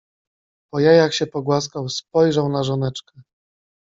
[0.73, 3.21] Po jajach się pogłaskał, spojrzał na żoneczkę: